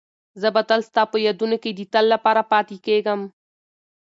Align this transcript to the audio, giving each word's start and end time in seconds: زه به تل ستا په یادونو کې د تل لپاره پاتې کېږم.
زه 0.41 0.47
به 0.55 0.61
تل 0.69 0.81
ستا 0.89 1.01
په 1.11 1.17
یادونو 1.25 1.57
کې 1.63 1.71
د 1.73 1.81
تل 1.93 2.05
لپاره 2.13 2.41
پاتې 2.51 2.77
کېږم. 2.85 3.21